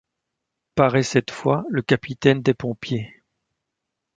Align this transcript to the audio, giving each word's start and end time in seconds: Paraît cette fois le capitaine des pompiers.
Paraît 0.73 1.03
cette 1.03 1.29
fois 1.29 1.63
le 1.69 1.83
capitaine 1.83 2.41
des 2.41 2.55
pompiers. 2.55 3.21